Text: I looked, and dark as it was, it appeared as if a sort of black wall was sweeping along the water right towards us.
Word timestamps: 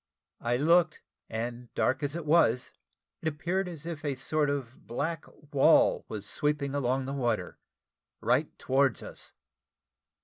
I 0.39 0.57
looked, 0.57 1.03
and 1.29 1.71
dark 1.75 2.01
as 2.01 2.15
it 2.15 2.25
was, 2.25 2.71
it 3.21 3.27
appeared 3.27 3.67
as 3.67 3.85
if 3.85 4.03
a 4.03 4.15
sort 4.15 4.49
of 4.49 4.87
black 4.87 5.25
wall 5.53 6.05
was 6.07 6.27
sweeping 6.27 6.73
along 6.73 7.05
the 7.05 7.13
water 7.13 7.59
right 8.19 8.49
towards 8.57 9.03
us. 9.03 9.31